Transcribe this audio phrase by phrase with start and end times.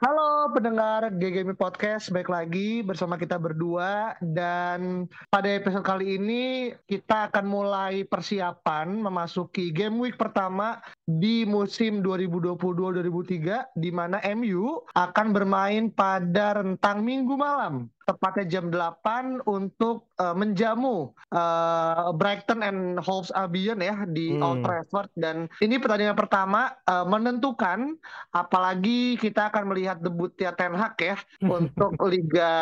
[0.00, 4.16] Halo pendengar GGMI Podcast, baik lagi bersama kita berdua.
[4.24, 12.00] Dan pada episode kali ini kita akan mulai persiapan memasuki game week pertama di musim
[12.00, 20.34] 2022-2003 di mana MU akan bermain pada rentang minggu malam tepatnya jam 8 untuk uh,
[20.34, 24.42] menjamu uh, Brighton and Hove Albion ya di hmm.
[24.42, 27.94] Old Trafford dan ini pertandingan pertama uh, menentukan
[28.34, 31.14] apalagi kita akan melihat debutnya Ten Hag ya
[31.46, 32.52] untuk liga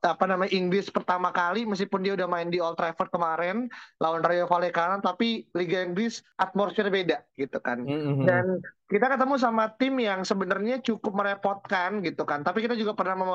[0.00, 3.68] apa namanya Inggris pertama kali meskipun dia udah main di Old Trafford kemarin
[4.00, 7.84] lawan Rayo Vallecano tapi liga Inggris atmosfer beda gitu kan.
[7.84, 8.24] Hmm.
[8.24, 12.46] Dan kita ketemu sama tim yang sebenarnya cukup merepotkan gitu kan.
[12.46, 13.30] Tapi kita juga pernah mem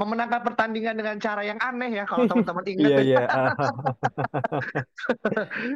[0.00, 2.88] memenangkan pertandingan dengan cara yang aneh ya kalau teman-teman ingat.
[2.88, 3.24] Iya, iya.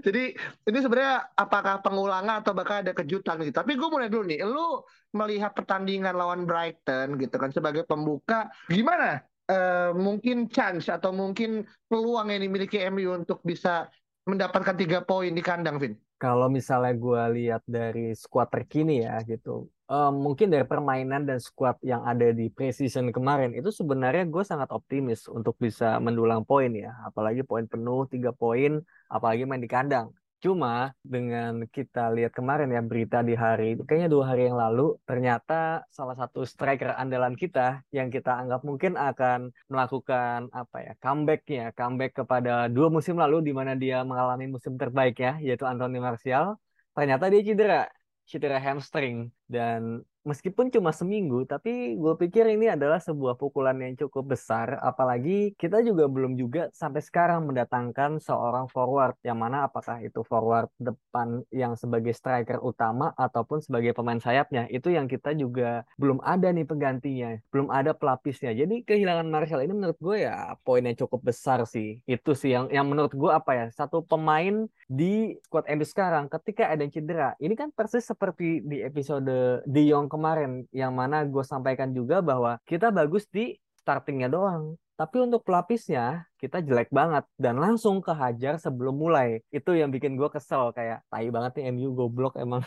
[0.07, 3.53] Jadi ini sebenarnya apakah pengulangan atau bakal ada kejutan gitu.
[3.53, 4.81] Tapi gue mulai dulu nih, lu
[5.13, 9.21] melihat pertandingan lawan Brighton gitu kan sebagai pembuka, gimana?
[9.43, 13.91] Uh, mungkin chance atau mungkin peluang yang dimiliki MU untuk bisa
[14.25, 15.93] mendapatkan tiga poin di kandang, Vin?
[16.23, 21.75] Kalau misalnya gue lihat dari squad terkini ya gitu, um, mungkin dari permainan dan squad
[21.83, 26.95] yang ada di preseason kemarin itu sebenarnya gue sangat optimis untuk bisa mendulang poin ya,
[27.03, 28.79] apalagi poin penuh tiga poin,
[29.11, 30.15] apalagi main di kandang.
[30.43, 35.87] Cuma dengan kita lihat kemarin ya berita di hari kayaknya dua hari yang lalu ternyata
[35.87, 42.13] salah satu striker andalan kita yang kita anggap mungkin akan melakukan apa ya comebacknya comeback
[42.19, 46.59] kepada dua musim lalu di mana dia mengalami musim terbaik ya yaitu Anthony Martial.
[46.91, 47.81] Ternyata dia cedera
[48.27, 49.31] cedera hamstring.
[49.47, 54.79] Dan meskipun cuma seminggu, tapi gue pikir ini adalah sebuah pukulan yang cukup besar.
[54.79, 60.71] Apalagi kita juga belum juga sampai sekarang mendatangkan seorang forward, yang mana apakah itu forward
[60.79, 64.71] depan yang sebagai striker utama ataupun sebagai pemain sayapnya.
[64.71, 68.55] Itu yang kita juga belum ada nih penggantinya, belum ada pelapisnya.
[68.55, 71.99] Jadi kehilangan Martial ini menurut gue ya poinnya cukup besar sih.
[72.07, 76.71] Itu sih yang yang menurut gue apa ya satu pemain di squad MU sekarang ketika
[76.71, 77.35] ada cedera.
[77.41, 82.61] Ini kan persis seperti di episode De Jong kemarin yang mana gue sampaikan juga bahwa
[82.69, 84.77] kita bagus di startingnya doang.
[84.93, 89.41] Tapi untuk pelapisnya kita jelek banget dan langsung kehajar sebelum mulai.
[89.49, 92.63] Itu yang bikin gue kesel kayak tai banget nih MU goblok emang.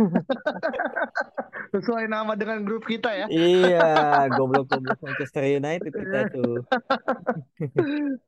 [1.74, 3.26] Sesuai nama dengan grup kita ya.
[3.30, 6.62] iya, goblok goblok Manchester United kita tuh.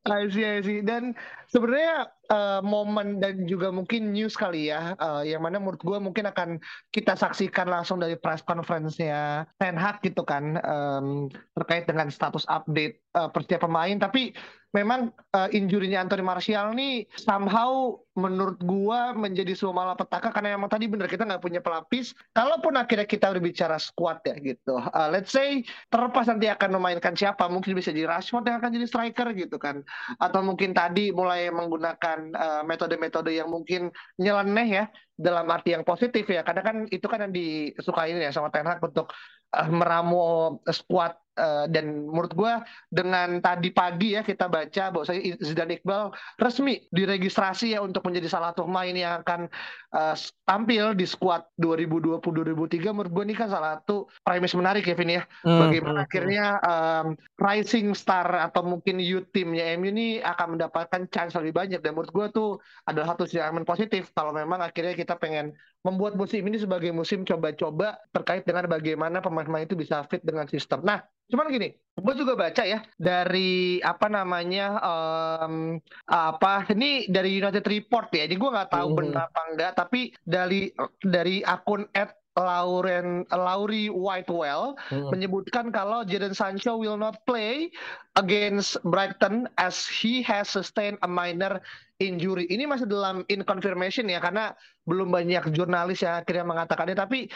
[0.12, 0.80] I see, I see.
[0.82, 1.14] Dan
[1.50, 6.28] sebenarnya uh, momen dan juga mungkin news kali ya, uh, yang mana menurut gue mungkin
[6.28, 6.60] akan
[6.92, 13.00] kita saksikan langsung dari press conference-nya Ten Hag gitu kan, um, terkait dengan status update
[13.26, 13.96] uh, pemain.
[13.98, 14.30] Tapi
[14.68, 20.84] memang uh, injurinya Anthony Martial nih somehow menurut gua menjadi sebuah malapetaka karena emang tadi
[20.90, 22.12] bener kita nggak punya pelapis.
[22.36, 27.48] Kalaupun akhirnya kita berbicara squad ya gitu, uh, let's say terlepas nanti akan memainkan siapa,
[27.48, 29.80] mungkin bisa jadi Rashford yang akan jadi striker gitu kan,
[30.20, 33.88] atau mungkin tadi mulai menggunakan uh, metode-metode yang mungkin
[34.20, 34.84] nyeleneh ya
[35.16, 38.82] dalam arti yang positif ya, karena kan itu kan yang disukai ya sama Ten Hag
[38.84, 39.14] untuk
[39.54, 42.52] uh, meramu squad uh, dan menurut gue
[42.90, 48.28] dengan tadi pagi ya kita baca bahwa saya Zidane Iqbal resmi diregistrasi ya untuk menjadi
[48.28, 49.46] salah satu pemain yang akan
[49.94, 50.14] uh,
[50.44, 55.22] tampil di skuad 2020-2003 menurut gue ini kan salah satu premis menarik Kevin ya.
[55.46, 57.06] Hmm, bagaimana hmm, akhirnya um,
[57.38, 61.80] rising star atau mungkin youth teamnya MU ini akan mendapatkan chance lebih banyak.
[61.80, 62.50] Dan menurut gue tuh
[62.84, 65.54] adalah satu sinyalemen positif kalau memang akhirnya kita pengen
[65.86, 70.82] membuat musim ini sebagai musim coba-coba terkait dengan bagaimana pemain-pemain itu bisa fit dengan sistem.
[70.82, 75.76] Nah, Cuman gini, gue juga baca ya dari apa namanya um,
[76.08, 78.24] apa ini dari United Report ya.
[78.24, 78.96] Jadi gue nggak tahu mm.
[78.96, 80.72] benar apa enggak, tapi dari
[81.04, 85.10] dari akun at Lauren Laurie Whitewell hmm.
[85.10, 87.66] menyebutkan kalau Jadon Sancho will not play
[88.14, 91.58] against Brighton as he has sustained a minor
[91.98, 92.46] injury.
[92.46, 94.54] Ini masih dalam in confirmation ya karena
[94.86, 97.28] belum banyak jurnalis yang akhirnya mengatakannya tapi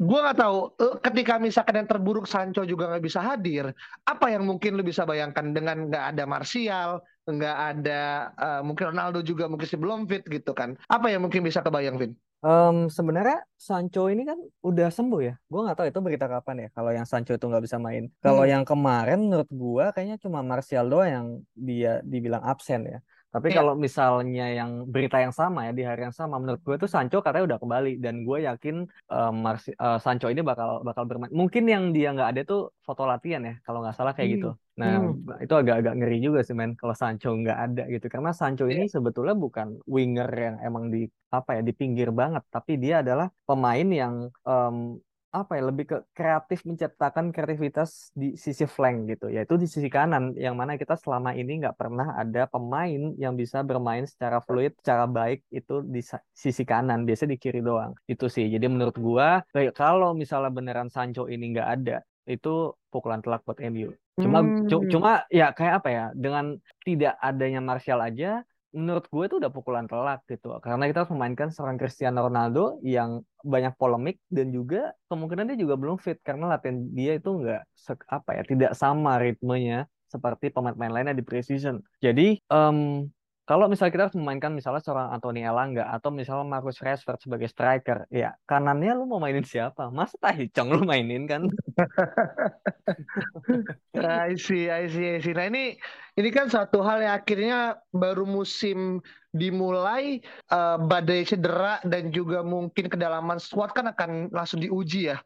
[0.00, 3.68] gue nggak tahu eh, ketika misalkan yang terburuk Sancho juga nggak bisa hadir
[4.08, 9.20] apa yang mungkin lu bisa bayangkan dengan nggak ada Martial nggak ada uh, mungkin Ronaldo
[9.20, 12.16] juga mungkin sebelum fit gitu kan apa yang mungkin bisa kebayang Vin?
[12.40, 15.36] Um, sebenarnya Sancho ini kan udah sembuh ya.
[15.44, 16.68] Gue nggak tahu itu berita kapan ya.
[16.72, 18.08] Kalau yang Sancho itu nggak bisa main.
[18.24, 18.48] Kalau Hmm.
[18.48, 22.98] yang kemarin menurut gue kayaknya cuma Martial doang yang dia dibilang absen ya.
[23.30, 23.62] Tapi Iya.
[23.62, 27.22] kalau misalnya yang berita yang sama ya di hari yang sama, menurut gue tuh Sancho
[27.22, 31.30] katanya udah kembali dan gue yakin um, Marci- uh, Sancho ini bakal bakal bermain.
[31.30, 34.50] Mungkin yang dia nggak ada tuh foto latihan ya, kalau nggak salah kayak gitu.
[34.50, 34.58] Hmm.
[34.80, 35.44] Nah, Hmm.
[35.44, 38.06] itu agak-agak ngeri juga sih men kalau Sancho nggak ada gitu.
[38.10, 38.98] Karena Sancho ini Iya.
[38.98, 43.86] sebetulnya bukan winger yang emang di apa ya di pinggir banget, tapi dia adalah pemain
[43.86, 44.98] yang em,
[45.30, 50.34] apa ya lebih ke kreatif menciptakan kreativitas di sisi flank gitu, yaitu di sisi kanan
[50.34, 55.06] yang mana kita selama ini nggak pernah ada pemain yang bisa bermain secara fluid, secara
[55.06, 56.02] baik itu di
[56.34, 57.94] sisi kanan, biasanya di kiri doang.
[58.10, 58.50] Itu sih.
[58.50, 63.62] Jadi menurut gua kayak kalau misalnya beneran Sancho ini nggak ada, itu pukulan telak buat
[63.62, 63.94] MU.
[64.18, 64.90] Cuma cu- Hmm.
[64.90, 69.86] cuma ya kayak apa ya dengan tidak adanya Martial aja menurut gue itu udah pukulan
[69.90, 75.52] telak gitu karena kita harus memainkan seorang Cristiano Ronaldo yang banyak polemik dan juga kemungkinan
[75.52, 77.62] dia juga belum fit karena latihan dia itu nggak
[78.08, 81.78] apa ya tidak sama ritmenya seperti pemain-pemain lainnya di preseason.
[82.02, 83.06] Jadi em,
[83.50, 88.06] kalau misalnya kita harus memainkan misalnya seorang Anthony Elanga atau misalnya Marcus Rashford sebagai striker
[88.06, 89.90] ya kanannya lu mau mainin siapa?
[89.90, 91.50] Masa Tahicong lu mainin kan?
[94.30, 95.34] I see, I see, I see.
[95.34, 95.74] Nah ini
[96.14, 97.58] ini kan satu hal yang akhirnya
[97.90, 100.18] baru musim dimulai
[100.50, 105.18] eh, badai cedera dan juga mungkin kedalaman squad kan akan langsung diuji ya.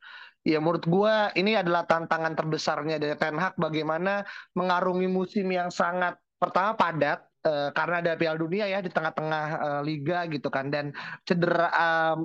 [0.45, 6.21] Ya menurut gua ini adalah tantangan terbesarnya dari Ten Hag bagaimana mengarungi musim yang sangat
[6.37, 10.93] pertama padat eh, karena ada Piala Dunia ya di tengah-tengah eh, liga gitu kan dan
[11.25, 12.17] cedera eh,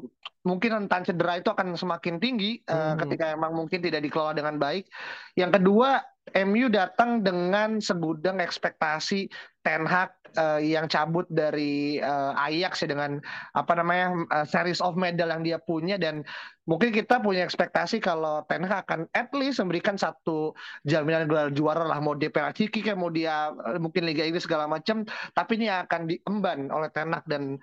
[0.44, 3.08] mungkin rentan cedera itu akan semakin tinggi eh, Mhm.
[3.08, 4.92] ketika emang mungkin tidak dikelola dengan baik.
[5.40, 6.04] Yang kedua,
[6.36, 9.32] MU datang dengan segudang ekspektasi
[9.64, 13.18] Ten Hag eh, yang cabut dari eh, Ajax ya dengan
[13.58, 15.96] apa namanya eh, series of medal yang dia punya.
[15.96, 16.22] Dan
[16.70, 20.54] mungkin kita punya ekspektasi kalau Ten Hag akan at least memberikan satu
[20.86, 21.98] jaminan gelar juara lah.
[22.04, 26.70] Mau dia Ciki kayak mau dia mungkin Liga Inggris segala macam tapi ini akan diemban
[26.70, 27.58] oleh Ten Hag dan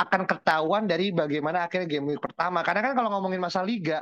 [0.00, 2.64] akan ketahuan dari bagaimana akhirnya game week pertama.
[2.64, 4.00] Karena kan kalau ngomongin masa liga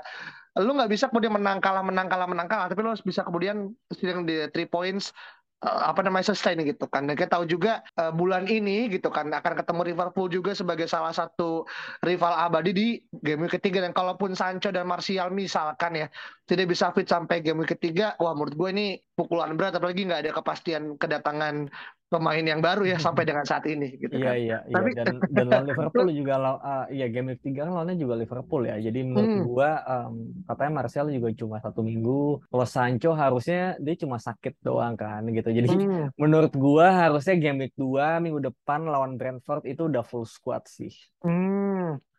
[0.58, 2.66] lu nggak bisa kemudian menang kalah menang kalah menang kalah.
[2.66, 3.70] Tapi lu harus bisa kemudian
[4.02, 5.14] yang di three points
[5.58, 7.10] apa namanya sustain gitu kan.
[7.10, 11.10] Dan kita tahu juga eh, bulan ini gitu kan akan ketemu Liverpool juga sebagai salah
[11.10, 11.66] satu
[12.06, 12.86] rival abadi di
[13.18, 13.82] game ketiga.
[13.82, 16.06] Dan kalaupun Sancho dan Martial misalkan ya
[16.46, 18.86] tidak bisa fit sampai game ketiga wah menurut gue ini
[19.18, 19.74] pukulan berat.
[19.74, 21.66] Apalagi nggak ada kepastian kedatangan
[22.08, 25.06] pemain yang baru ya sampai dengan saat ini gitu Iya kan iya iya Tapi- dan
[25.36, 26.32] dan lawan Liverpool juga
[26.64, 28.76] ah, iya game week 3 kan lawannya juga Liverpool ya.
[28.80, 29.44] Jadi menurut Hmm.
[29.44, 30.14] gua em,
[30.48, 32.20] katanya Martial juga cuma satu minggu.
[32.48, 35.48] Kalau Sancho harusnya dia cuma sakit doang kan gitu.
[35.52, 36.08] Jadi Hmm.
[36.22, 40.90] menurut gua harusnya game week 2 minggu depan lawan Brentford itu udah full squad sih.
[41.18, 41.57] Hmm,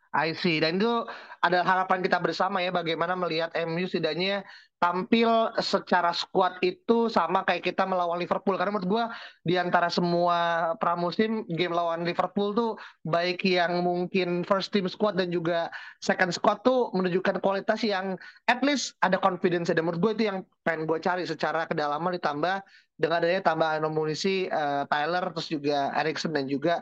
[0.09, 0.57] I see.
[0.57, 1.05] Dan itu
[1.45, 4.41] ada harapan kita bersama ya bagaimana melihat MU setidaknya
[4.81, 8.57] tampil secara squad itu sama kayak kita melawan Liverpool.
[8.57, 9.03] Karena menurut gua
[9.45, 12.71] di antara semua pramusim game lawan Liverpool tuh
[13.05, 15.69] baik yang mungkin first team squad dan juga
[16.01, 18.17] second squad tuh menunjukkan kualitas yang
[18.49, 19.69] at least ada confidence.
[19.69, 22.65] Dan menurut gue itu yang pengen gue cari secara kedalaman ditambah
[22.97, 26.81] dengan adanya tambahan amunisi eh, Tyler terus juga Erikson dan juga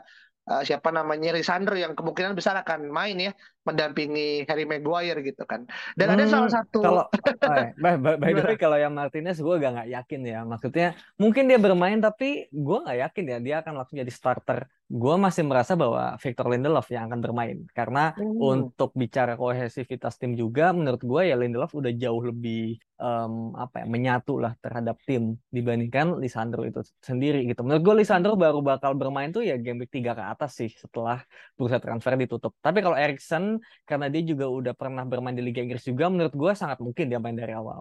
[0.50, 3.32] eh, siapa namanya Lisandro yang kemungkinan besar akan main ya
[3.68, 5.60] mendampingi Harry Maguire gitu kan.
[5.98, 7.02] Dan ada Hmm, salah satu kalau
[7.44, 10.36] eh, by, by, by the way kalau yang Martinez gue gak nggak yakin ya.
[10.46, 10.84] Maksudnya
[11.18, 14.58] mungkin dia bermain tapi gue nggak yakin ya dia akan langsung jadi starter.
[14.88, 17.58] Gue masih merasa bahwa Victor Lindelof yang akan bermain.
[17.76, 18.32] Karena Hmm.
[18.40, 23.86] untuk bicara kohesivitas tim juga menurut gue ya Lindelof udah jauh lebih em, apa ya
[23.90, 27.60] menyatu lah terhadap tim dibandingkan Lisandro itu sendiri gitu.
[27.66, 31.20] Menurut gue Lisandro baru bakal bermain tuh ya game week 3 ke atas sih setelah
[31.58, 32.54] bursa transfer ditutup.
[32.62, 33.57] Tapi kalau Erikson
[33.88, 37.18] karena dia juga udah pernah bermain di Liga Inggris juga menurut gue sangat mungkin dia
[37.24, 37.80] main dari awal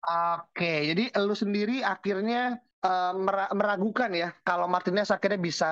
[0.00, 2.36] Oke, jadi lu sendiri akhirnya
[3.26, 5.66] mera- meragukan ya kalau Martinez akhirnya bisa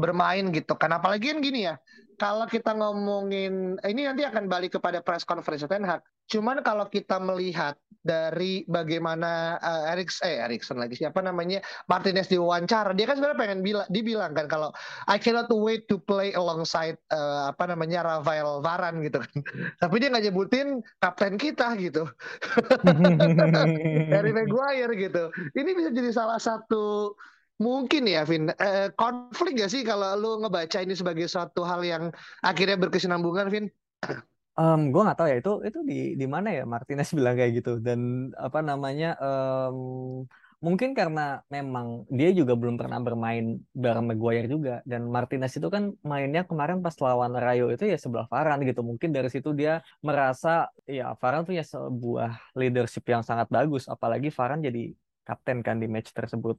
[0.00, 0.90] bermain gitu kan.
[0.98, 1.74] Apalagi kan gini ya,
[2.22, 6.06] kalau kita ngomongin ini nanti akan balik kepada press conference Ten Hag.
[6.30, 11.58] Cuman kalau kita melihat dari bagaimana eh, Eriks eh Erikson lagi siapa namanya
[11.90, 14.70] Martinez diwawancara, dia kan sebenarnya pengen bilang dibilang kan kalau
[15.10, 19.34] I cannot wait to play alongside eh, apa namanya Rafael Varane gitu kan.
[19.82, 22.06] Tapi dia nggak nyebutin kapten kita gitu.
[24.14, 25.26] Harry Maguire gitu.
[25.58, 27.18] Ini bisa jadi salah satu
[27.66, 32.04] mungkin ya, Vin, eh, konflik gak sih kalau lu ngebaca ini sebagai suatu hal yang
[32.42, 33.66] akhirnya berkesinambungan, Vin?
[34.52, 37.70] Em, gue nggak tahu ya itu itu di di mana ya Martinez bilang kayak gitu.
[37.86, 38.00] Dan
[38.36, 39.76] apa namanya em,
[40.60, 41.20] mungkin karena
[41.54, 41.86] memang
[42.18, 44.84] dia juga belum pernah bermain bareng Maguire juga.
[44.90, 48.80] Dan Martinez itu kan mainnya kemarin pas lawan Rayo itu ya sebelah Varane gitu.
[48.84, 53.88] Mungkin dari situ dia merasa ya Varane punya sebuah leadership yang sangat bagus.
[53.88, 54.80] Apalagi Varane jadi
[55.22, 56.56] kapten kan di match tersebut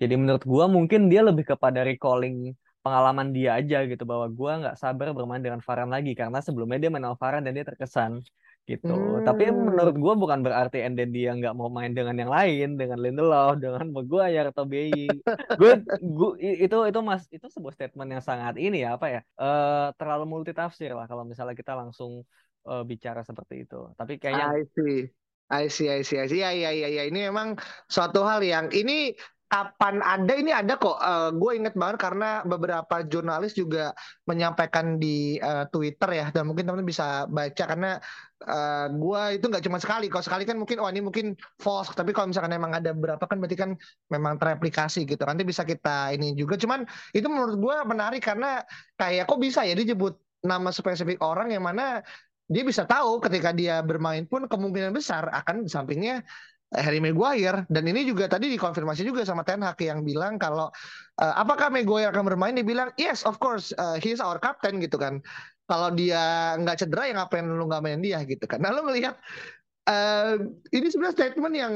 [0.00, 4.76] jadi menurut gua mungkin dia lebih kepada recalling pengalaman dia aja gitu bahwa gua nggak
[4.78, 8.22] sabar bermain dengan Varane lagi karena sebelumnya dia main Varane dan dia terkesan
[8.66, 8.90] gitu.
[8.90, 9.22] Hmm.
[9.22, 12.98] Tapi menurut gue bukan berarti and then dia nggak mau main dengan yang lain, dengan
[12.98, 15.06] Lindelof, dengan Maguire atau Bayi.
[15.54, 16.30] gue, gue
[16.66, 20.90] itu itu mas itu sebuah statement yang sangat ini ya apa ya uh, terlalu multitafsir
[20.92, 22.26] lah kalau misalnya kita langsung
[22.66, 23.86] uh, bicara seperti itu.
[23.94, 24.66] Tapi kayaknya
[25.46, 25.86] I see.
[25.86, 26.42] I see, I see.
[26.42, 27.02] Ya, ya, ya, ya.
[27.06, 27.54] Ini memang
[27.86, 29.14] suatu hal yang ini
[29.46, 30.98] kapan ada ini ada kok.
[30.98, 33.94] Uh, gue inget banget karena beberapa jurnalis juga
[34.26, 38.02] menyampaikan di uh, Twitter ya dan mungkin teman-teman bisa baca karena
[38.42, 40.10] uh, gue itu nggak cuma sekali.
[40.10, 41.94] Kalau sekali kan mungkin oh ini mungkin false.
[41.94, 43.70] Tapi kalau misalkan memang ada berapa kan berarti kan
[44.10, 45.22] memang tereplikasi gitu.
[45.22, 46.58] Nanti bisa kita ini juga.
[46.58, 46.82] Cuman
[47.14, 48.66] itu menurut gue menarik karena
[48.98, 52.02] kayak kok bisa ya disebut nama spesifik orang yang mana
[52.46, 56.22] dia bisa tahu ketika dia bermain pun kemungkinan besar akan sampingnya
[56.74, 57.66] Harry Maguire.
[57.70, 60.70] Dan ini juga tadi dikonfirmasi juga sama Ten Hag yang bilang kalau
[61.22, 62.54] uh, apakah Maguire akan bermain?
[62.54, 65.22] Dia bilang yes of course uh, he is our captain gitu kan.
[65.66, 68.22] Kalau dia nggak cedera ya ngapain lu nggak main dia?
[68.22, 68.62] gitu kan.
[68.62, 69.18] Nah lu ngelihat
[69.90, 70.38] uh,
[70.70, 71.74] ini sebenarnya statement yang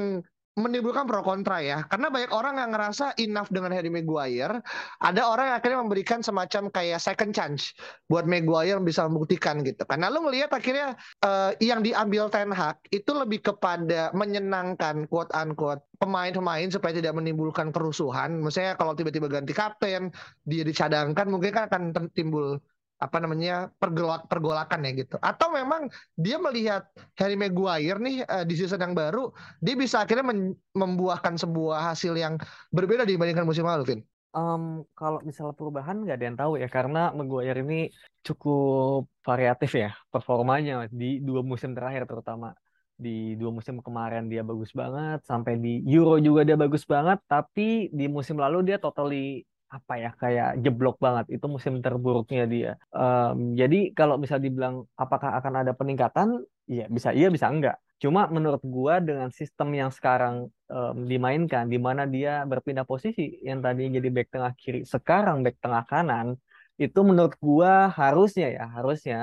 [0.60, 1.84] menimbulkan pro kontra ya.
[1.88, 4.60] Karena banyak orang yang ngerasa enough dengan Harry Maguire.
[5.00, 7.72] Ada orang yang akhirnya memberikan semacam kayak second chance
[8.06, 13.10] buat Maguire bisa membuktikan gitu karena lo ngelihat akhirnya uh, yang diambil Ten Hag itu
[13.10, 18.40] lebih kepada menyenangkan quote unquote pemain-pemain supaya tidak menimbulkan kerusuhan.
[18.40, 20.08] Misalnya kalau tiba-tiba ganti kapten
[20.48, 21.82] dia dicadangkan mungkin kan akan
[22.16, 22.56] timbul
[23.00, 25.16] apa namanya pergolak pergolakan ya gitu.
[25.25, 25.88] Atau memang
[26.21, 26.85] dia melihat
[27.16, 29.33] Harry Maguire nih uh, di season yang baru
[29.64, 30.28] dia bisa akhirnya
[30.76, 32.37] membuahkan sebuah hasil yang
[32.69, 34.00] berbeda dibandingkan musim lalu Vin?
[34.30, 37.90] Um, kalau misalnya perubahan nggak ada yang tahu ya karena Maguire ini
[38.23, 42.52] cukup variatif ya performanya di dua musim terakhir terutama.
[43.00, 47.88] Di dua musim kemarin dia bagus banget sampai di Euro juga dia bagus banget tapi
[47.88, 52.72] di musim lalu dia totally apa ya kayak jeblok banget itu musim terburuknya dia.
[52.90, 57.78] Um, jadi kalau bisa dibilang apakah akan ada peningkatan ya bisa iya bisa enggak.
[58.02, 63.62] Cuma menurut gua dengan sistem yang sekarang um, dimainkan di mana dia berpindah posisi yang
[63.62, 66.34] tadi jadi back tengah kiri sekarang back tengah kanan
[66.74, 69.18] itu menurut gua harusnya ya harusnya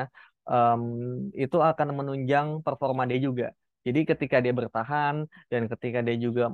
[0.47, 0.81] um,
[1.35, 3.47] itu akan menunjang performa dia juga.
[3.87, 6.51] Jadi ketika dia bertahan dan ketika dia juga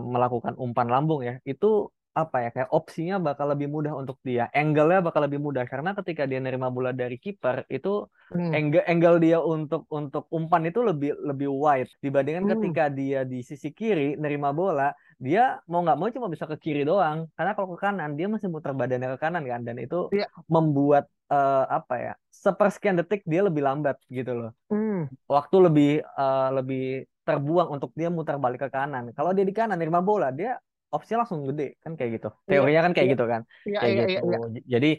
[0.00, 5.04] melakukan umpan lambung ya, itu apa ya kayak opsinya bakal lebih mudah untuk dia angle-nya
[5.04, 8.56] bakal lebih mudah karena ketika dia nerima bola dari kiper itu hmm.
[8.56, 12.52] angle angle dia untuk untuk umpan itu lebih lebih wide dibandingkan hmm.
[12.56, 16.88] ketika dia di sisi kiri nerima bola dia mau nggak mau cuma bisa ke kiri
[16.88, 20.28] doang karena kalau ke kanan dia masih muter badannya ke kanan kan dan itu yeah.
[20.48, 25.12] membuat uh, apa ya sepersekian detik dia lebih lambat gitu loh hmm.
[25.28, 29.76] waktu lebih uh, lebih terbuang untuk dia muter balik ke kanan kalau dia di kanan
[29.76, 30.56] nerima bola dia
[30.94, 33.14] opsinya langsung gede kan kayak gitu iya, teorinya kan kayak yeah.
[33.14, 34.62] gitu kan yeah, kayak yeah, gitu yeah, yeah.
[34.66, 34.90] jadi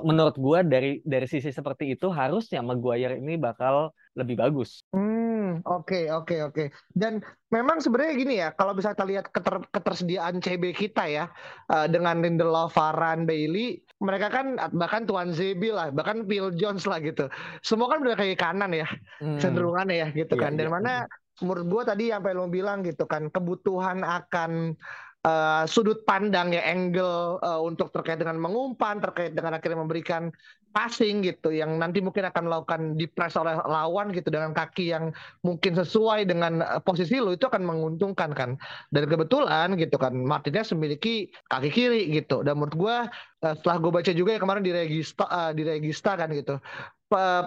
[0.00, 5.84] menurut gue dari dari sisi seperti itu harusnya Maguire ini bakal lebih bagus hmm oke
[5.84, 6.66] okay, oke okay, oke okay.
[6.96, 7.20] dan
[7.52, 11.24] memang sebenarnya gini ya kalau bisa kita lihat keter, ketersediaan CB kita ya
[11.68, 16.98] uh, dengan Lindelof, Varane, Bailey mereka kan bahkan Tuan Zebi lah bahkan Phil Jones lah
[17.04, 17.28] gitu
[17.60, 18.88] semua kan udah kayak kanan ya
[19.20, 19.38] hmm.
[19.38, 20.74] cenderungannya ya gitu yeah, kan dan yeah.
[20.74, 20.92] mana
[21.42, 24.78] menurut gue tadi yang lo bilang gitu kan kebutuhan akan
[25.24, 30.30] uh, sudut pandang ya angle uh, untuk terkait dengan mengumpan terkait dengan akhirnya memberikan
[30.74, 35.14] passing gitu yang nanti mungkin akan melakukan di press oleh lawan gitu dengan kaki yang
[35.46, 38.58] mungkin sesuai dengan uh, posisi lo itu akan menguntungkan kan.
[38.90, 42.42] Dan kebetulan gitu kan Martinez memiliki kaki kiri gitu.
[42.42, 42.96] Dan menurut gue
[43.46, 46.58] uh, setelah gue baca juga ya kemarin di regista uh, di regista kan gitu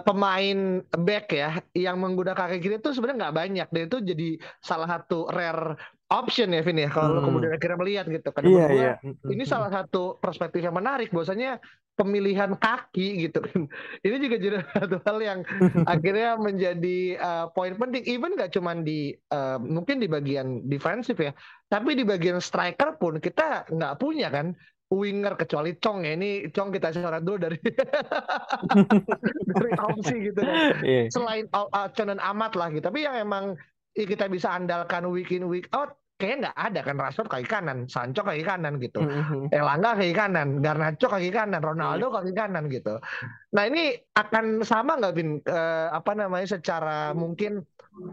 [0.04, 0.58] pemain
[0.94, 3.68] back ya yang menggunakan kaki kiri itu sebenarnya nggak banyak.
[3.72, 4.28] Dan itu jadi
[4.64, 5.76] salah satu rare
[6.08, 7.26] option ya Vin ya kalau hmm.
[7.28, 8.28] kemudian akhirnya melihat gitu.
[8.32, 8.94] Kan yeah, yeah.
[9.28, 11.12] ini salah satu perspektif yang menarik.
[11.12, 11.60] Bahwasanya
[11.98, 13.66] pemilihan kaki gitu kan
[14.06, 15.40] ini juga jadi satu hal yang
[15.92, 18.06] akhirnya menjadi uh, poin penting.
[18.06, 21.34] Even nggak cuma di uh, mungkin di bagian defensif ya
[21.68, 24.56] tapi di bagian striker pun kita nggak punya kan
[24.88, 26.12] winger kecuali Chong ya.
[26.16, 27.58] Ini Chong kita coret dulu dari
[29.52, 31.06] dari opsi gitu kan yeah.
[31.12, 32.84] selain uh, Chon dan Amat lah gitu.
[32.88, 33.56] Tapi yang emang
[33.92, 38.26] kita bisa andalkan week in week out kayaknya nggak ada kan Rashford kaki kanan, Sancho
[38.26, 39.54] kaki kanan gitu, mm-hmm.
[39.54, 42.98] Elanga kaki kanan, Garnacho kaki kanan, Ronaldo kaki kanan gitu.
[43.54, 45.38] Nah ini akan sama nggak Vin?
[45.46, 47.62] Uh, apa namanya secara mungkin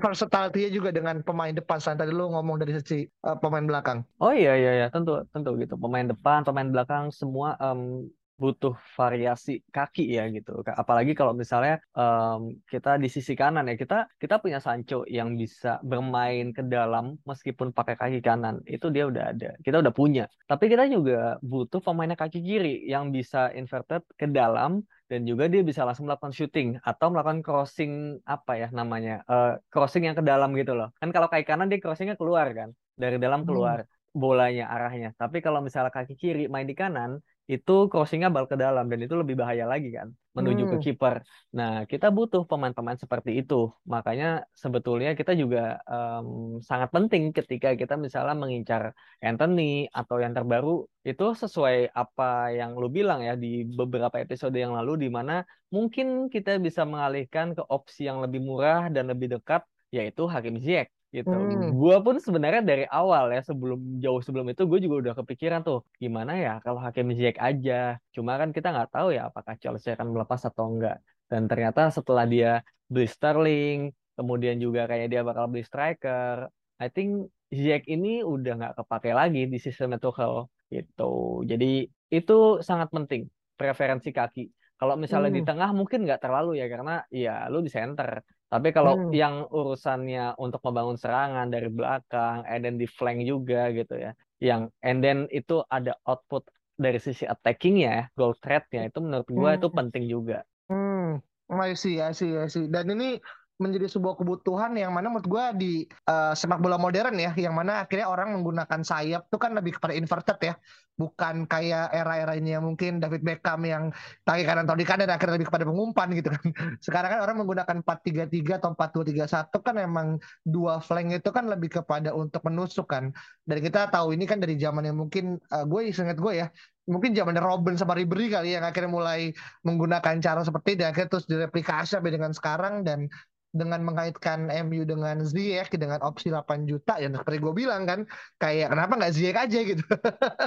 [0.01, 4.05] versatility juga dengan pemain depan selain tadi lu ngomong dari sisi uh, pemain belakang.
[4.21, 8.05] Oh iya iya iya tentu tentu gitu pemain depan pemain belakang semua um,
[8.35, 10.59] butuh variasi kaki ya gitu.
[10.67, 15.79] Apalagi kalau misalnya um, kita di sisi kanan ya kita kita punya Sancho yang bisa
[15.79, 20.27] bermain ke dalam meskipun pakai kaki kanan itu dia udah ada kita udah punya.
[20.51, 25.61] Tapi kita juga butuh pemainnya kaki kiri yang bisa inverted ke dalam dan juga dia
[25.63, 30.51] bisa langsung melakukan shooting atau melakukan crossing apa ya namanya uh, crossing yang ke dalam
[30.59, 30.91] gitu loh.
[30.99, 33.87] Kan kalau kaki kanan dia crossingnya keluar kan dari dalam keluar.
[33.87, 35.11] Hmm bolanya arahnya.
[35.19, 39.13] Tapi kalau misalnya kaki kiri main di kanan, itu crossingnya bal ke dalam dan itu
[39.13, 40.71] lebih bahaya lagi kan menuju hmm.
[40.75, 41.15] ke kiper.
[41.55, 43.71] Nah kita butuh pemain-pemain seperti itu.
[43.87, 48.91] Makanya sebetulnya kita juga um, sangat penting ketika kita misalnya mengincar
[49.23, 54.75] Anthony atau yang terbaru itu sesuai apa yang lu bilang ya di beberapa episode yang
[54.75, 59.63] lalu di mana mungkin kita bisa mengalihkan ke opsi yang lebih murah dan lebih dekat
[59.93, 61.31] yaitu Hakim Ziyech gitu.
[61.31, 61.71] Hmm.
[61.71, 65.87] Gue pun sebenarnya dari awal ya sebelum jauh sebelum itu gue juga udah kepikiran tuh
[65.95, 67.95] gimana ya kalau Hakim Ziyech aja.
[68.11, 70.99] Cuma kan kita nggak tahu ya apakah Chelsea akan melepas atau enggak.
[71.31, 73.79] Dan ternyata setelah dia beli Sterling,
[74.19, 76.47] kemudian juga kayak dia bakal beli striker,
[76.79, 81.45] I think Ziyech ini udah nggak kepake lagi di sistem Tuchel gitu.
[81.45, 84.51] Jadi itu sangat penting preferensi kaki.
[84.75, 85.39] Kalau misalnya hmm.
[85.39, 89.11] di tengah mungkin nggak terlalu ya karena ya lu di center tapi kalau hmm.
[89.11, 94.69] yang urusannya untuk membangun serangan dari belakang, and then di flank juga gitu ya, yang
[94.85, 99.59] and then itu ada output dari sisi attacking ya, goal threat-nya itu menurut gue hmm.
[99.59, 100.39] itu penting juga.
[100.69, 102.65] Hmm, I see, I see, I see.
[102.69, 103.21] Dan ini
[103.55, 105.73] menjadi sebuah kebutuhan yang mana menurut gue di
[106.11, 109.95] uh, sepak bola modern ya, yang mana akhirnya orang menggunakan sayap tuh kan lebih kepada
[109.95, 110.53] inverted ya,
[110.99, 113.95] bukan kayak era-era ini yang mungkin David Beckham yang
[114.27, 116.45] kaki kanan atau di kanan akhirnya lebih kepada pengumpan gitu kan.
[116.85, 120.07] Sekarang kan orang menggunakan 4-3-3 atau 4-2-3-1 kan emang
[120.43, 123.15] dua flank itu kan lebih kepada untuk menusuk kan.
[123.47, 126.47] Dan kita tahu ini kan dari zaman yang mungkin uh, gue ingat gue ya,
[126.85, 129.33] mungkin zaman Robin sama Ribery kali yang akhirnya mulai
[129.65, 132.85] menggunakan cara seperti itu dan akhirnya terus direplikasi sampai dengan sekarang.
[132.85, 133.09] Dan
[133.55, 138.03] dengan mengaitkan MU dengan Ziyech dengan opsi 8 juta ya seperti gue bilang kan
[138.35, 139.85] kayak kenapa nggak Ziyech aja gitu.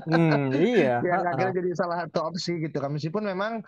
[0.04, 1.00] Hmm, iya.
[1.08, 2.92] Ya akhirnya jadi salah satu opsi gitu kan.
[2.92, 3.64] Meskipun memang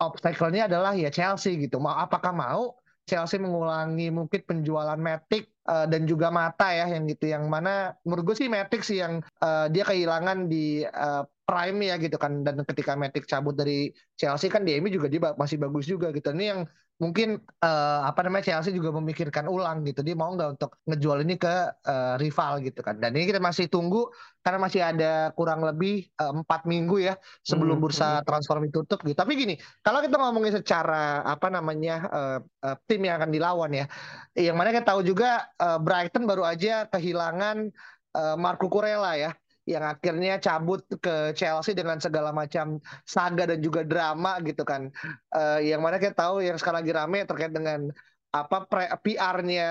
[0.00, 1.76] obstacle-nya adalah ya Chelsea gitu.
[1.76, 7.28] Mau apakah mau Chelsea mengulangi mungkin penjualan Matic uh, dan juga Mata ya yang gitu.
[7.28, 11.98] Yang mana menurut gue sih Matic sih yang uh, dia kehilangan di uh, prime ya
[11.98, 12.46] gitu kan.
[12.46, 16.30] Dan ketika Matic cabut dari Chelsea kan di MU juga dia masih bagus juga gitu.
[16.30, 16.60] Ini yang
[17.00, 20.04] mungkin uh, apa namanya Chelsea juga memikirkan ulang gitu.
[20.06, 23.02] Dia mau nggak untuk ngejual ini ke uh, rival gitu kan.
[23.02, 24.06] Dan ini kita masih tunggu
[24.40, 27.12] karena masih ada kurang lebih eh, empat uh, minggu ya
[27.44, 28.24] sebelum hmm, bursa hmm.
[28.24, 29.16] transfer ditutup gitu.
[29.16, 33.84] Tapi gini kalau kita ngomongin secara apa namanya uh, uh, tim yang akan dilawan ya
[34.32, 37.68] yang mana kita tahu juga uh, Brighton baru aja kehilangan
[38.16, 39.32] uh, Marco Kurela ya
[39.70, 44.90] yang akhirnya cabut ke Chelsea dengan segala macam saga dan juga drama gitu kan.
[45.30, 47.94] Uh, yang mana kita tahu yang sekarang lagi rame terkait dengan
[48.30, 48.62] apa
[49.02, 49.70] PR-nya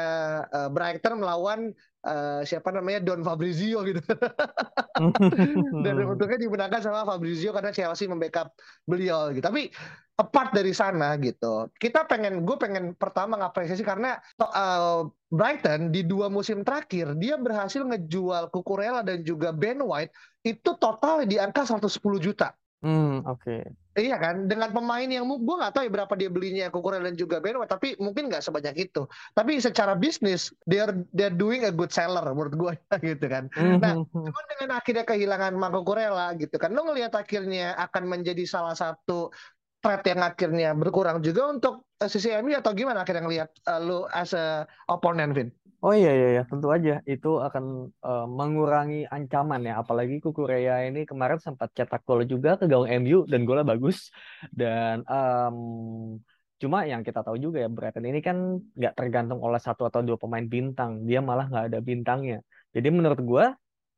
[0.52, 1.72] uh, eh, Brighton melawan
[2.04, 4.04] uh, siapa namanya Don Fabrizio gitu.
[5.84, 8.52] Dan untungnya dimenangkan sama Fabrizio karena Chelsea membackup
[8.84, 9.44] beliau gitu.
[9.44, 9.72] Tapi
[10.20, 11.72] apart dari sana gitu.
[11.80, 17.80] Kita pengen, gue pengen pertama ngapresiasi karena uh, Brighton di dua musim terakhir dia berhasil
[17.88, 20.12] ngejual Kukurela dan juga Ben White
[20.44, 21.88] itu total di angka 110
[22.20, 22.52] juta.
[22.80, 23.44] Hmm, oke.
[23.44, 23.64] Okay.
[24.00, 27.44] Iya kan, dengan pemain yang gue nggak tahu ya berapa dia belinya Kukurela dan juga
[27.44, 29.04] Ben White, tapi mungkin nggak sebanyak itu.
[29.36, 32.74] Tapi secara bisnis, they're they're doing a good seller menurut gue
[33.12, 33.52] gitu kan.
[33.52, 34.08] Hmm, nah, hmm.
[34.08, 39.36] cuman dengan akhirnya kehilangan Marco Kurela gitu kan, lo ngelihat akhirnya akan menjadi salah satu
[39.80, 44.32] threat yang akhirnya berkurang juga untuk sisi MU atau gimana akhirnya ngelihat uh, lu as
[44.36, 45.50] a opponent Vin?
[45.80, 46.44] Oh iya iya iya.
[46.44, 49.80] Tentu aja itu akan uh, mengurangi ancaman ya.
[49.80, 54.12] Apalagi Kukureya ini kemarin sempat cetak gol juga ke gawang MU dan golnya bagus.
[54.52, 56.20] Dan um,
[56.60, 60.20] cuma yang kita tahu juga ya Brighton ini kan nggak tergantung oleh satu atau dua
[60.20, 61.08] pemain bintang.
[61.08, 62.44] Dia malah nggak ada bintangnya.
[62.76, 63.46] Jadi menurut gue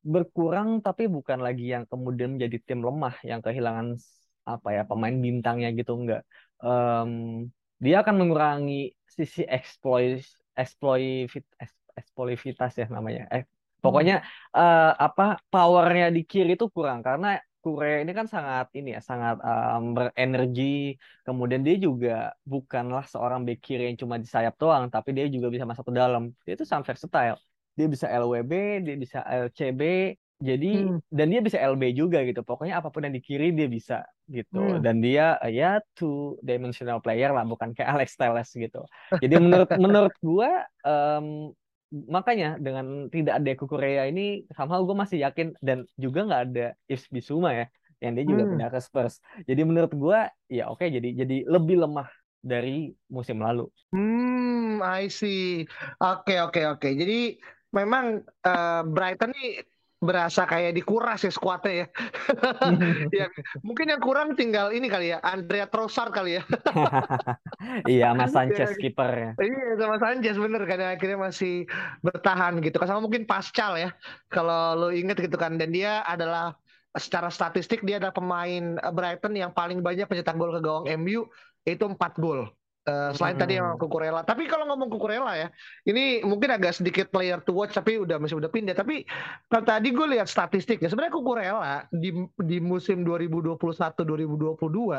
[0.06, 3.98] berkurang tapi bukan lagi yang kemudian menjadi tim lemah yang kehilangan
[4.56, 6.22] apa ya pemain bintangnya gitu enggak.
[6.62, 7.12] Um,
[7.84, 10.22] dia akan mengurangi sisi exploit
[10.56, 11.30] exploit
[12.00, 13.28] exploitivitas ya namanya.
[13.36, 13.44] Eh,
[13.84, 14.22] pokoknya
[14.56, 17.28] uh, apa powernya di kiri itu kurang karena
[17.62, 20.98] Korea ini kan sangat ini ya sangat um, berenergi.
[21.26, 25.48] Kemudian dia juga bukanlah seorang back kiri yang cuma di sayap doang tapi dia juga
[25.54, 26.34] bisa masuk ke dalam.
[26.46, 27.38] Dia itu sangat versatile
[27.78, 29.82] dia bisa LWB, dia bisa LCB,
[30.42, 31.06] jadi hmm.
[31.14, 32.42] dan dia bisa LB juga gitu.
[32.42, 34.58] Pokoknya apa pun yang di kiri dia bisa gitu.
[34.58, 34.82] Hmm.
[34.82, 38.82] Dan dia ya two dimensional player lah, bukan kayak Alex Telles gitu.
[39.22, 41.54] Jadi menurut menurut gua um,
[41.92, 47.12] makanya dengan tidak ada Korea ini sama gue masih yakin dan juga nggak ada Yves
[47.12, 47.66] Bisuma ya
[48.02, 48.52] yang dia juga hmm.
[48.58, 49.16] pindah ke Spurs.
[49.46, 52.10] Jadi menurut gue ya oke okay, jadi jadi lebih lemah
[52.42, 53.70] dari musim lalu.
[53.94, 55.70] Hmm, I see.
[56.02, 56.80] Oke okay, oke okay, oke.
[56.82, 56.92] Okay.
[56.98, 57.20] Jadi
[57.72, 59.62] memang uh, Brighton nih
[60.02, 61.88] berasa kayak dikuras ya skuadnya ya.
[63.22, 63.26] ya.
[63.62, 66.44] Mungkin yang kurang tinggal ini kali ya, Andrea Trossard kali ya.
[67.94, 69.32] iya, sama Sanchez ya, kiper ya.
[69.38, 71.70] Iya, sama Sanchez bener kan akhirnya masih
[72.02, 72.82] bertahan gitu.
[72.82, 73.94] Sama mungkin Pascal ya.
[74.34, 76.58] Kalau lo inget gitu kan dan dia adalah
[76.98, 81.30] secara statistik dia adalah pemain Brighton yang paling banyak pencetak gol ke gawang MU
[81.64, 82.50] itu 4 gol.
[82.82, 83.44] Uh, selain hmm.
[83.46, 84.26] tadi yang Kukurela.
[84.26, 85.54] Tapi kalau ngomong Kukurela ya,
[85.86, 88.74] ini mungkin agak sedikit player to watch tapi udah masih udah pindah.
[88.74, 89.06] Tapi
[89.54, 92.10] kalau tadi gue lihat statistiknya, sebenarnya Kukurela di
[92.42, 94.98] di musim 2021-2022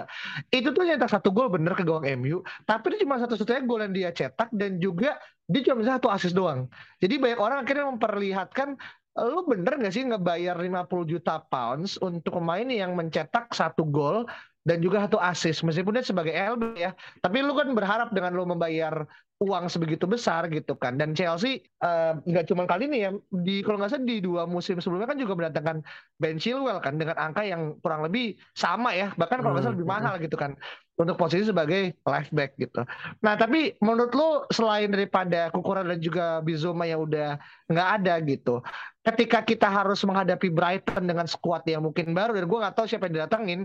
[0.54, 3.90] itu tuh nyetak satu gol bener ke gawang MU, tapi itu cuma satu-satunya gol yang
[3.90, 5.18] dia cetak dan juga
[5.50, 6.70] dia cuma satu assist doang.
[7.02, 8.78] Jadi banyak orang akhirnya memperlihatkan
[9.12, 14.24] lu bener gak sih ngebayar 50 juta pounds untuk pemain yang mencetak satu gol
[14.62, 15.66] dan juga satu assist.
[15.66, 19.06] Meskipun dia sebagai LB ya tapi lu kan berharap dengan lu membayar
[19.42, 20.94] uang sebegitu besar gitu kan.
[20.94, 23.10] Dan Chelsea eh, nggak uh, cuma kali ini ya
[23.42, 25.82] di kalau nggak salah di dua musim sebelumnya kan juga mendatangkan
[26.22, 29.10] Ben Chilwell kan dengan angka yang kurang lebih sama ya.
[29.18, 30.54] Bahkan kalau nggak salah lebih hmm, mahal gitu kan
[30.94, 32.86] untuk posisi sebagai left back gitu.
[33.26, 38.62] Nah tapi menurut lu selain daripada Kukura dan juga Bizuma yang udah nggak ada gitu,
[39.02, 43.10] ketika kita harus menghadapi Brighton dengan skuad yang mungkin baru dan gue nggak tahu siapa
[43.10, 43.60] yang didatengin,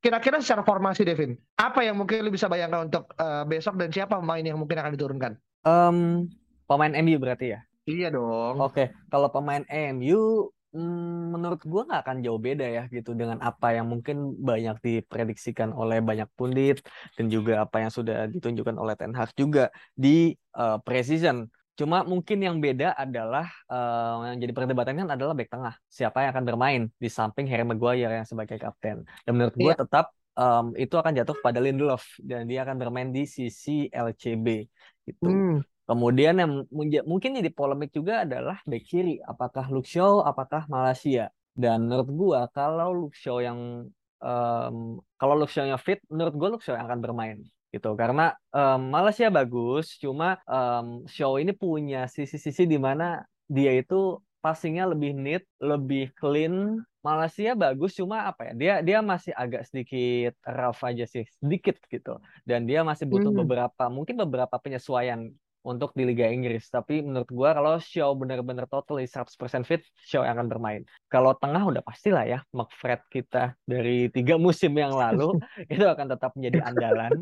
[0.00, 4.16] kira-kira secara formasi Devin, apa yang mungkin lu bisa bayangkan untuk uh, besok dan siapa
[4.16, 5.32] pemain yang mungkin akan diturunkan?
[5.62, 6.26] Um,
[6.64, 7.60] pemain MU berarti ya?
[7.84, 8.60] Iya dong.
[8.60, 8.86] Oke, okay.
[9.12, 13.92] kalau pemain MU hmm, menurut gua nggak akan jauh beda ya gitu dengan apa yang
[13.92, 16.80] mungkin banyak diprediksikan oleh banyak pundit
[17.20, 21.44] dan juga apa yang sudah ditunjukkan oleh Ten Hag juga di uh, preseason.
[21.80, 25.72] Cuma mungkin yang beda adalah uh, yang jadi perdebatan kan adalah back tengah.
[25.88, 29.08] Siapa yang akan bermain di samping Harry Maguire yang sebagai kapten.
[29.24, 29.80] Dan menurut gue yeah.
[29.80, 34.68] tetap um, itu akan jatuh pada Lindelof dan dia akan bermain di sisi LCB
[35.08, 35.24] gitu.
[35.32, 35.64] Hmm.
[35.88, 36.68] Kemudian yang
[37.08, 41.32] mungkin jadi polemik juga adalah back kiri, apakah Luke Shaw, apakah Malaysia.
[41.56, 43.88] Dan menurut gua kalau Luke Shaw yang
[44.20, 44.76] um,
[45.16, 47.40] kalau Luke Shaw-nya fit, menurut gua Luke Shaw yang akan bermain
[47.70, 54.18] gitu karena um, Malaysia bagus cuma um, show ini punya sisi-sisi di mana dia itu
[54.42, 60.34] passingnya lebih neat lebih clean Malaysia bagus cuma apa ya dia dia masih agak sedikit
[60.44, 63.40] rough aja sih sedikit gitu dan dia masih butuh hmm.
[63.46, 65.30] beberapa mungkin beberapa penyesuaian
[65.60, 66.68] untuk di Liga Inggris.
[66.72, 70.82] Tapi menurut gua kalau Shaw benar-benar totally 100% fit, Shaw yang akan bermain.
[71.12, 75.36] Kalau tengah udah pastilah ya, McFred kita dari tiga musim yang lalu
[75.72, 77.12] itu akan tetap menjadi andalan.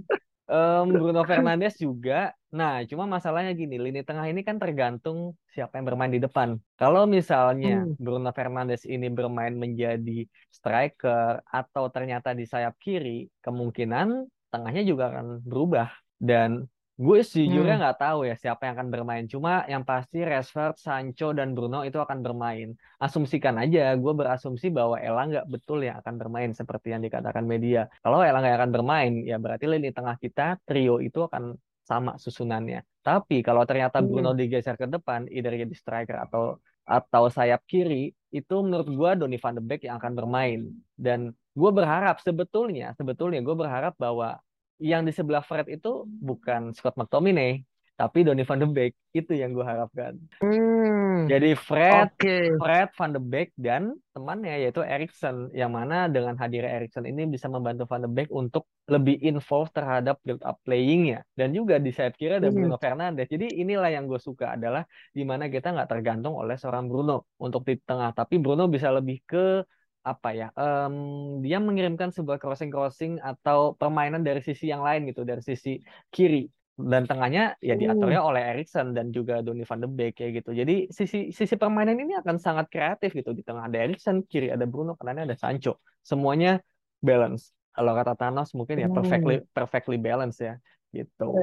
[0.49, 2.33] Um, Bruno Fernandes juga.
[2.49, 6.57] Nah, cuma masalahnya gini, lini tengah ini kan tergantung siapa yang bermain di depan.
[6.81, 8.01] Kalau misalnya hmm.
[8.01, 15.45] Bruno Fernandes ini bermain menjadi striker atau ternyata di sayap kiri, kemungkinan tengahnya juga akan
[15.45, 15.93] berubah.
[16.17, 16.65] Dan
[16.99, 17.83] Gue sejujurnya hmm.
[17.87, 19.25] nggak tahu ya siapa yang akan bermain.
[19.31, 22.75] Cuma yang pasti Rashford, Sancho, dan Bruno itu akan bermain.
[22.99, 27.87] Asumsikan aja, gue berasumsi bahwa Elang nggak betul yang akan bermain seperti yang dikatakan media.
[28.03, 31.55] Kalau Elang nggak akan bermain, ya berarti lini tengah kita, trio itu akan
[31.87, 32.83] sama susunannya.
[33.07, 34.39] Tapi kalau ternyata Bruno hmm.
[34.43, 39.55] digeser ke depan, either jadi striker atau atau sayap kiri, itu menurut gue Donny van
[39.55, 40.67] de Beek yang akan bermain.
[40.99, 44.41] Dan gue berharap sebetulnya, sebetulnya gue berharap bahwa
[44.79, 47.62] yang di sebelah Fred itu bukan Scott McTominay,
[47.99, 50.14] tapi Donny van de Beek itu yang gue harapkan.
[50.38, 52.55] Hmm, Jadi Fred, okay.
[52.55, 57.51] Fred van de Beek dan temannya yaitu Erikson, yang mana dengan hadirnya Erikson ini bisa
[57.51, 62.14] membantu van de Beek untuk lebih involved terhadap build up playingnya dan juga di sayap
[62.14, 62.55] kiri ada hmm.
[62.55, 63.27] Bruno Fernandes.
[63.27, 67.67] Jadi inilah yang gue suka adalah di mana kita nggak tergantung oleh seorang Bruno untuk
[67.67, 69.67] di tengah, tapi Bruno bisa lebih ke
[70.09, 75.23] apa ya um, dia mengirimkan sebuah crossing crossing atau permainan dari sisi yang lain gitu
[75.29, 76.49] dari sisi kiri.
[76.79, 78.31] Dan tengahnya ya diaturnya uh.
[78.31, 80.55] oleh Erikson dan juga Donny van de Beek kayak gitu.
[80.55, 83.35] Jadi sisi sisi permainan ini akan sangat kreatif gitu.
[83.35, 85.83] Di tengah ada Erikson kiri ada Bruno kanannya ada Sancho.
[86.07, 86.62] Semuanya
[87.03, 90.59] balance kalau kata Thanos mungkin ya perfectly perfectly balance ya
[90.92, 91.29] gitu.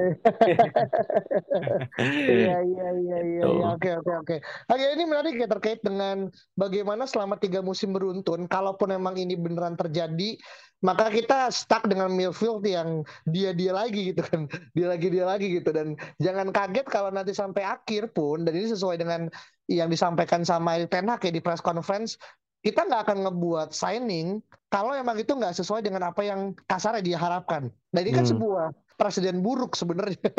[1.96, 3.44] Iya iya iya iya.
[3.46, 3.50] Gitu.
[3.64, 4.36] Oke oke oke.
[4.70, 6.28] Oke ini menarik ya terkait dengan
[6.60, 10.36] bagaimana selama tiga musim beruntun, kalaupun memang ini beneran terjadi,
[10.84, 15.48] maka kita stuck dengan midfield yang dia dia lagi gitu kan, dia lagi dia lagi
[15.62, 19.32] gitu dan jangan kaget kalau nanti sampai akhir pun dan ini sesuai dengan
[19.72, 22.22] yang disampaikan sama Erik Ten Hag ya di press conference
[22.66, 24.42] kita nggak akan ngebuat signing
[24.74, 27.70] kalau emang itu nggak sesuai dengan apa yang kasarnya dia harapkan.
[27.94, 28.34] Nah ini kan hmm.
[28.34, 30.18] sebuah presiden buruk sebenarnya.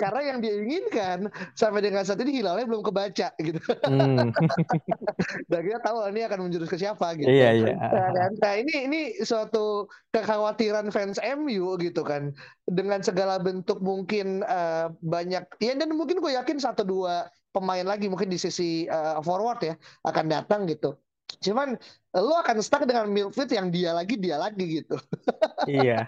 [0.00, 3.60] Karena yang dia inginkan sampai dengan saat ini hilalnya belum kebaca gitu.
[3.86, 4.30] Hmm.
[5.50, 7.30] Dan kita tahu ini akan menjurus ke siapa gitu.
[7.30, 7.74] Iya, iya.
[7.78, 12.30] Nah, nah ini ini suatu kekhawatiran fans MU gitu kan.
[12.64, 18.10] Dengan segala bentuk mungkin uh, banyak ya dan mungkin gue yakin satu dua pemain lagi
[18.10, 19.74] mungkin di sisi uh, forward ya
[20.06, 20.98] akan datang gitu.
[21.42, 21.78] Cuman
[22.14, 24.94] lo akan stuck dengan midfield yang dia lagi dia lagi gitu.
[25.66, 26.06] Iya.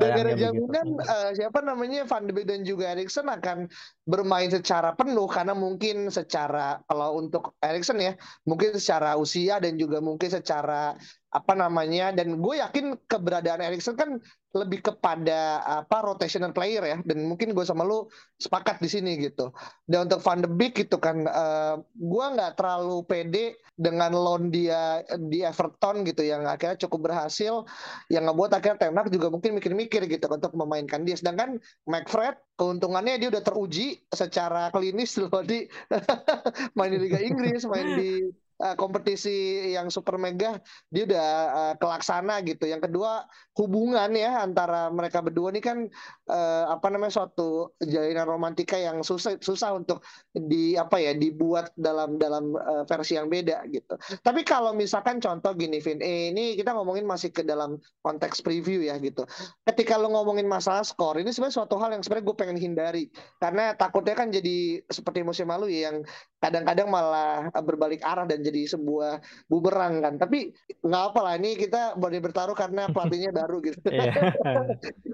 [0.00, 3.70] dan, dan ada jaminan uh, siapa namanya Van de Beek dan juga Erikson akan
[4.08, 8.18] bermain secara penuh karena mungkin secara kalau untuk Erikson ya
[8.48, 10.98] mungkin secara usia dan juga mungkin secara
[11.30, 14.18] apa namanya dan gue yakin keberadaan Erikson kan
[14.50, 18.10] lebih kepada apa rotational player ya dan mungkin gue sama lu
[18.42, 19.54] sepakat di sini gitu
[19.86, 25.04] dan untuk Van de Beek gitu kan uh, gue nggak terlalu pede dengan loan dia
[25.28, 27.68] di Everton gitu yang akhirnya cukup berhasil
[28.08, 31.20] yang ngebuat akhirnya Ten Hag juga mungkin mikir-mikir gitu untuk memainkan dia.
[31.20, 35.68] Sedangkan McFred keuntungannya dia udah teruji secara klinis loh di
[36.76, 38.24] main di Liga Inggris main di
[38.60, 40.60] uh, kompetisi yang super mega
[40.92, 42.68] dia udah uh, kelaksana gitu.
[42.68, 43.24] Yang kedua
[43.56, 45.88] hubungan ya antara mereka berdua ini kan
[46.28, 52.20] uh, apa namanya suatu jalinan romantika yang susah susah untuk di apa ya dibuat dalam
[52.20, 53.96] dalam uh, versi yang beda gitu.
[54.20, 58.84] Tapi kalau misalkan contoh gini Vin, eh, ini kita ngomongin masih ke dalam konteks preview
[58.84, 59.24] ya gitu.
[59.64, 63.04] Ketika lo ngomongin masalah skor ini sebenarnya suatu hal yang sebenarnya gue pengen hindari
[63.40, 66.04] karena takutnya kan jadi seperti musim lalu ya yang
[66.40, 70.14] kadang-kadang malah berbalik arah dan sebuah bumerang kan.
[70.18, 70.50] Tapi
[70.82, 73.78] nggak apa lah ini kita boleh bertaruh karena pelatihnya baru gitu.
[73.86, 74.34] Iya.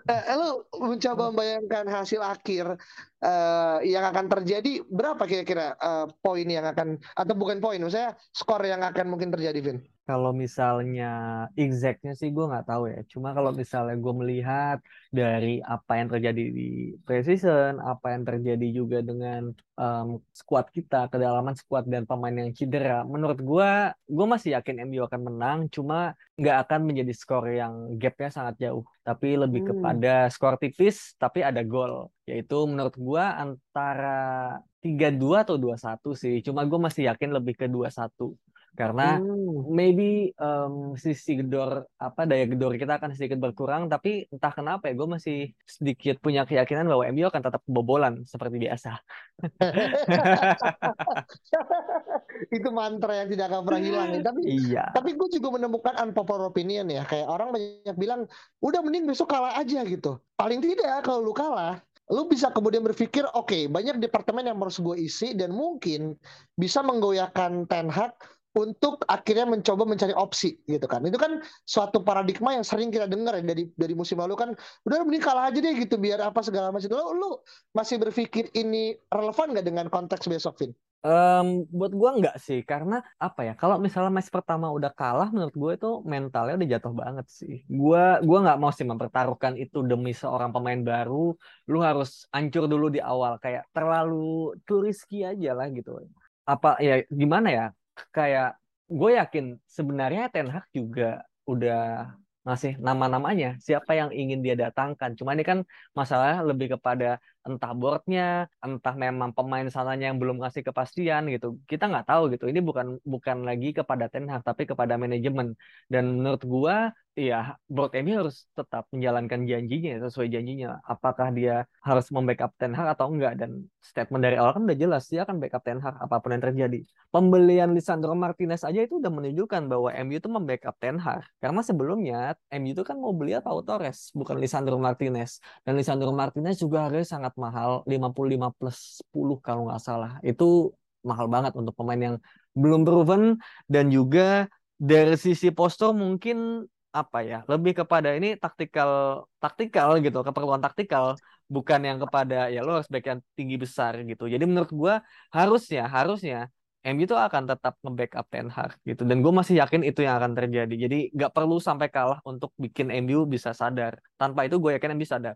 [0.33, 2.79] Lalu mencoba membayangkan hasil akhir
[3.23, 8.63] uh, yang akan terjadi berapa kira-kira uh, poin yang akan atau bukan poin, maksudnya skor
[8.63, 9.79] yang akan mungkin terjadi, Vin?
[10.07, 11.11] Kalau misalnya
[11.59, 13.03] exactnya sih gue nggak tahu ya.
[13.11, 14.79] Cuma kalau misalnya gue melihat
[15.11, 21.59] dari apa yang terjadi di preseason, apa yang terjadi juga dengan um, squad kita, kedalaman
[21.59, 23.71] squad dan pemain yang cedera, menurut gue,
[24.07, 25.59] gue masih yakin MU akan menang.
[25.75, 29.71] Cuma nggak akan menjadi skor yang gapnya sangat jauh, tapi lebih hmm.
[29.75, 32.15] kepada skor tipis tapi ada gol.
[32.31, 34.55] Yaitu menurut gue antara
[34.87, 36.39] 3-2 atau 2-1 sih.
[36.47, 38.39] Cuma gue masih yakin lebih ke 2-1
[38.77, 39.73] karena hmm.
[39.73, 44.95] maybe um, sisi gedor apa daya gedor kita akan sedikit berkurang tapi entah kenapa ya
[44.95, 49.01] gue masih sedikit punya keyakinan bahwa MU akan tetap kebobolan seperti biasa
[52.57, 54.21] itu mantra yang tidak akan pernah hilang ya.
[54.21, 54.85] tapi iya.
[54.93, 58.29] tapi gue juga menemukan unpopular opinion ya kayak orang banyak bilang
[58.61, 63.27] udah mending besok kalah aja gitu paling tidak kalau lu kalah lu bisa kemudian berpikir
[63.35, 66.15] oke okay, banyak departemen yang harus gue isi dan mungkin
[66.55, 68.15] bisa menggoyahkan Ten Hag
[68.57, 71.05] untuk akhirnya mencoba mencari opsi gitu kan.
[71.05, 74.49] Itu kan suatu paradigma yang sering kita dengar ya dari dari musim lalu kan
[74.89, 76.89] udah mending kalah aja deh gitu biar apa segala macam.
[76.89, 77.31] Lu, lu
[77.77, 80.73] masih berpikir ini relevan nggak dengan konteks besok, Vin?
[81.07, 85.55] Um, buat gue nggak sih karena apa ya kalau misalnya match pertama udah kalah menurut
[85.55, 90.11] gue itu mentalnya udah jatuh banget sih gue gua nggak mau sih mempertaruhkan itu demi
[90.11, 91.31] seorang pemain baru
[91.71, 95.95] lu harus hancur dulu di awal kayak terlalu turiski aja lah gitu
[96.43, 97.67] apa ya gimana ya
[98.15, 98.57] kayak
[98.87, 102.13] gue yakin sebenarnya Ten Hag juga udah
[102.47, 105.19] ngasih nama-namanya siapa yang ingin dia datangkan.
[105.19, 105.67] Cuma ini kan
[105.99, 111.47] masalah lebih kepada entah boardnya, entah memang pemain sananya yang belum ngasih kepastian gitu.
[111.71, 112.45] Kita nggak tahu gitu.
[112.51, 115.55] Ini bukan bukan lagi kepada Ten Hag tapi kepada manajemen.
[115.93, 116.77] Dan menurut gua
[117.17, 120.85] Iya, board MU harus tetap menjalankan janjinya sesuai janjinya.
[120.85, 123.41] Apakah dia harus membackup Ten Hag atau enggak?
[123.41, 126.45] Dan statement dari awal kan udah jelas dia akan backup Ten Hag apa pun yang
[126.45, 126.85] terjadi.
[127.09, 131.25] Pembelian Lisandro Martinez aja itu udah menunjukkan bahwa MU itu membackup Ten Hag.
[131.41, 135.41] Karena sebelumnya MU itu kan mau beli Pau Torres, bukan Lisandro Martinez.
[135.65, 140.13] Dan Lisandro Martinez juga harganya sangat mahal, 55 plus 10 kalau nggak salah.
[140.25, 140.75] Itu
[141.07, 142.17] mahal banget untuk pemain yang
[142.57, 143.23] belum proven.
[143.69, 150.61] Dan juga dari sisi postur mungkin apa ya lebih kepada ini taktikal taktikal gitu keperluan
[150.65, 151.15] taktikal.
[151.47, 154.27] Bukan yang kepada ya lo harus back yang tinggi besar gitu.
[154.27, 154.95] Jadi menurut gue
[155.31, 156.51] harusnya harusnya
[156.87, 159.03] MU itu akan tetap nge-backup Ten Hag gitu.
[159.07, 160.75] Dan gue masih yakin itu yang akan terjadi.
[160.75, 163.99] Jadi nggak perlu sampai kalah untuk bikin MU bisa sadar.
[164.19, 165.35] Tanpa itu gue yakin MU sadar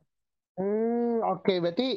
[0.58, 1.56] hmm oke okay.
[1.60, 1.88] berarti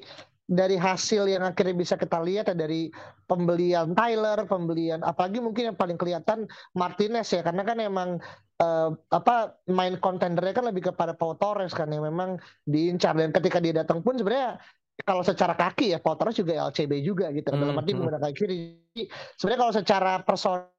[0.44, 2.92] dari hasil yang akhirnya bisa kita lihat ya dari
[3.26, 8.10] pembelian Tyler, pembelian apalagi mungkin yang paling kelihatan Martinez ya karena kan emang
[8.60, 12.38] uh, apa main kontendernya kan lebih kepada Pau Torres kan yang memang
[12.68, 14.60] diincar dan ketika dia datang pun sebenarnya
[15.02, 17.50] kalau secara kaki ya Paul Torres juga LCB juga gitu.
[17.50, 17.98] Dalam arti Hmm, hmm.
[17.98, 18.78] menggunakan kiri.
[18.94, 19.10] Jadi,
[19.42, 20.70] Sebenarnya kalau secara persona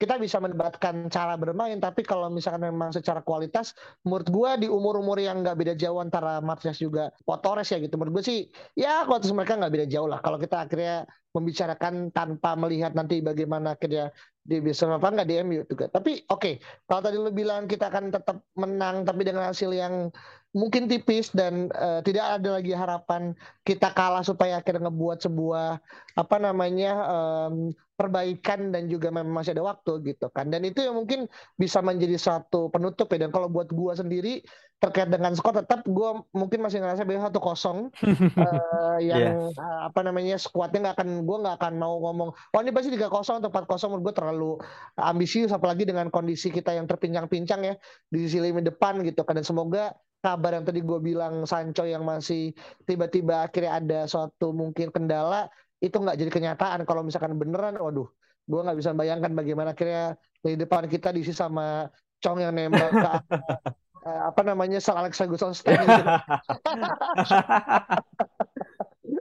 [0.00, 3.76] kita bisa mendebatkan cara bermain, tapi kalau misalkan memang secara kualitas,
[4.08, 8.00] menurut gua di umur-umur yang nggak beda jauh antara Martinez juga Paul Torres ya gitu.
[8.00, 8.38] Menurut gue sih
[8.72, 10.24] ya kualitas mereka nggak beda jauh lah.
[10.24, 11.04] Kalau kita akhirnya
[11.36, 14.16] membicarakan tanpa melihat nanti bagaimana akhirnya
[14.48, 15.92] dia bisa apa nggak di MU juga.
[15.92, 16.56] Tapi oke,
[16.88, 20.08] kalau tadi lu bilang kita akan tetap menang tapi dengan hasil yang
[20.56, 23.36] mungkin tipis dan eh, tidak ada lagi harapan
[23.68, 25.76] kita kalah supaya akhirnya ngebuat sebuah
[26.16, 30.48] apa namanya em, perbaikan dan juga memang masih ada waktu gitu kan.
[30.48, 31.26] Dan itu yang mungkin
[31.58, 33.26] bisa menjadi satu penutup ya.
[33.26, 34.46] Dan kalau buat gua sendiri
[34.78, 37.78] terkait dengan skor tetap gua mungkin masih ngerasa bahwa satu kosong
[38.46, 42.70] eh, yang eh, apa namanya skuadnya nggak akan gue nggak akan mau ngomong oh ini
[42.70, 44.50] pasti 3-0 atau 4-0 menurut gue terlalu
[44.94, 47.74] ambisius apalagi dengan kondisi kita yang terpincang-pincang ya
[48.06, 52.02] di sisi lini depan gitu kan dan semoga kabar yang tadi gue bilang Sancho yang
[52.02, 52.50] masih
[52.84, 55.46] tiba-tiba akhirnya ada suatu mungkin kendala
[55.78, 58.10] itu nggak jadi kenyataan kalau misalkan beneran waduh
[58.48, 61.86] gue nggak bisa bayangkan bagaimana akhirnya di depan kita diisi sama
[62.18, 63.10] Chong yang nembak ke
[64.10, 66.04] eh, apa namanya Sir Alex Ferguson stand gitu.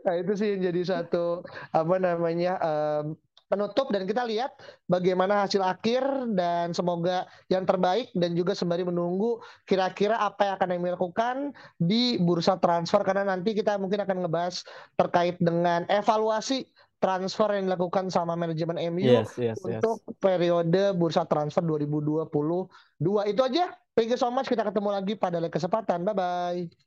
[0.07, 1.43] Nah, itu sih yang jadi satu
[1.75, 3.05] apa namanya em,
[3.47, 4.55] penutup dan kita lihat
[4.91, 6.03] bagaimana hasil akhir
[6.36, 11.36] dan semoga yang terbaik dan juga sembari menunggu kira-kira apa yang akan yang dilakukan
[11.79, 14.67] di bursa transfer karena nanti kita mungkin akan ngebahas
[14.99, 19.79] terkait dengan evaluasi transfer yang dilakukan sama manajemen MU Yes, yes, yes.
[19.79, 22.25] untuk periode bursa transfer 2022.
[23.29, 23.65] Itu aja.
[23.93, 24.49] Thank you so much.
[24.49, 26.01] Kita ketemu lagi pada lain kesempatan.
[26.05, 26.87] Bye bye.